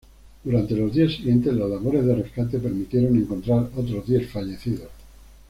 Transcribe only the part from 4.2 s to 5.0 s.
fallecidos.